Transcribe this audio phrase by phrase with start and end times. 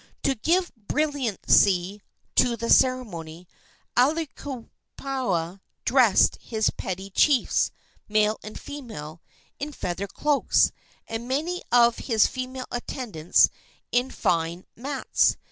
[0.23, 2.01] To give brilliancy
[2.33, 3.47] to the ceremony
[3.95, 7.69] Aiwohikupua dressed his petty chiefs,
[8.09, 9.21] male and female,
[9.59, 10.71] in feather cloaks,
[11.07, 13.49] and many of his female attendants
[13.91, 15.37] in fine mats.